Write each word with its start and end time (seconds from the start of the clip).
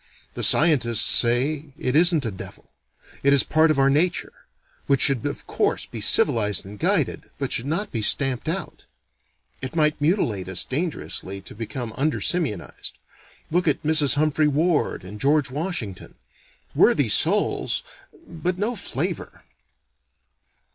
The 0.33 0.41
scientists 0.41 1.07
say 1.07 1.73
it 1.77 1.95
isn't 1.95 2.25
a 2.25 2.31
devil, 2.31 2.71
it 3.21 3.33
is 3.33 3.43
part 3.43 3.69
of 3.69 3.77
our 3.77 3.91
nature, 3.91 4.33
which 4.87 4.99
should 5.01 5.23
of 5.27 5.45
course 5.45 5.85
be 5.85 6.01
civilized 6.01 6.65
and 6.65 6.79
guided, 6.79 7.29
but 7.37 7.51
should 7.51 7.67
not 7.67 7.91
be 7.91 8.01
stamped 8.01 8.49
out. 8.49 8.85
(It 9.61 9.75
might 9.75 10.01
mutilate 10.01 10.47
us 10.49 10.65
dangerously 10.65 11.39
to 11.41 11.53
become 11.53 11.93
under 11.95 12.19
simianized. 12.19 12.93
Look 13.51 13.67
at 13.67 13.83
Mrs. 13.83 14.15
Humphry 14.15 14.47
Ward 14.47 15.03
and 15.03 15.21
George 15.21 15.51
Washington. 15.51 16.15
Worthy 16.73 17.07
souls, 17.07 17.83
but 18.27 18.57
no 18.57 18.75
flavor.) 18.75 19.43